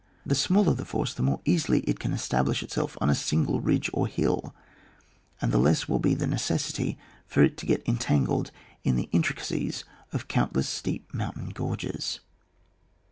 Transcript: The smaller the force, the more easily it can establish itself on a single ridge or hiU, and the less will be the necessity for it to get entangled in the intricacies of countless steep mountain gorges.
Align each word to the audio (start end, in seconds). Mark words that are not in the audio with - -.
The 0.25 0.33
smaller 0.33 0.73
the 0.73 0.83
force, 0.83 1.13
the 1.13 1.21
more 1.21 1.41
easily 1.45 1.81
it 1.81 1.99
can 1.99 2.11
establish 2.11 2.63
itself 2.63 2.97
on 2.99 3.11
a 3.11 3.13
single 3.13 3.61
ridge 3.61 3.87
or 3.93 4.07
hiU, 4.07 4.51
and 5.39 5.51
the 5.51 5.59
less 5.59 5.87
will 5.87 5.99
be 5.99 6.15
the 6.15 6.25
necessity 6.25 6.97
for 7.27 7.43
it 7.43 7.55
to 7.57 7.67
get 7.67 7.87
entangled 7.87 8.49
in 8.83 8.95
the 8.95 9.09
intricacies 9.11 9.83
of 10.11 10.27
countless 10.27 10.67
steep 10.67 11.13
mountain 11.13 11.49
gorges. 11.49 12.19